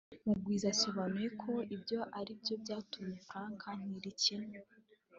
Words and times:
Mugwiza 0.27 0.65
yasobanuye 0.71 1.27
ko 1.41 1.51
ibyo 1.75 1.99
aribyo 2.19 2.53
byatumye 2.63 3.15
Frank 3.27 3.61
Ntilikina 3.87 4.59